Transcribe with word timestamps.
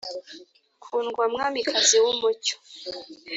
kundwa 0.83 1.23
mwamikazi 1.33 1.97
w’umucyo 2.03 2.55